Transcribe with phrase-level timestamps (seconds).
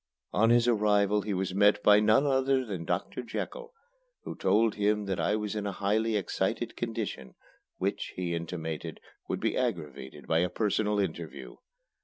[0.33, 3.71] On his arrival he was met by none other than Doctor Jekyll,
[4.23, 7.35] who told him that I was in a highly excited condition,
[7.77, 11.57] which, he intimated, would be aggravated by a personal interview.